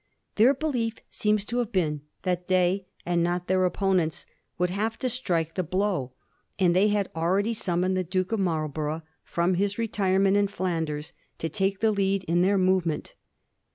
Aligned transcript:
Their 0.33 0.55
belief 0.55 0.95
seems 1.11 1.45
to 1.45 1.59
have 1.59 1.71
been 1.71 2.01
that 2.23 2.47
they, 2.47 2.87
and 3.05 3.21
not 3.21 3.45
their 3.45 3.63
opponents, 3.65 4.25
would 4.57 4.71
have 4.71 4.97
to 4.97 5.09
strike 5.09 5.53
the 5.53 5.61
blow, 5.63 6.13
and 6.57 6.75
they 6.75 6.87
had 6.87 7.11
already 7.15 7.53
sum 7.53 7.81
moned 7.81 7.95
the 7.95 8.03
Duke 8.03 8.31
of 8.31 8.39
Marlborough 8.39 9.03
from 9.23 9.53
his 9.53 9.77
retirement 9.77 10.37
in 10.37 10.47
Flanders 10.47 11.13
to 11.37 11.49
take 11.49 11.81
the 11.81 11.91
lead 11.91 12.23
in 12.23 12.41
their 12.41 12.57
movement. 12.57 13.13